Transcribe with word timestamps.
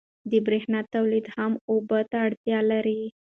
د 0.31 0.31
برېښنا 0.45 0.79
تولید 0.95 1.25
هم 1.35 1.51
اوبو 1.71 1.99
ته 2.09 2.17
اړتیا 2.27 2.59
لري. 2.71 3.01